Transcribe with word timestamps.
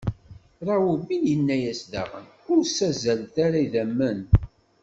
Rawubin 0.67 1.23
inna-asen 1.33 1.89
daɣen: 1.91 2.25
Ur 2.51 2.59
ssazzalet 2.65 3.35
ara 3.45 3.57
idammen! 3.65 4.19